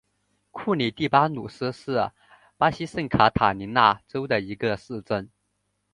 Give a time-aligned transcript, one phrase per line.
[0.49, 2.09] 库里蒂巴努斯是
[2.57, 5.29] 巴西圣卡塔琳娜州的一个市镇。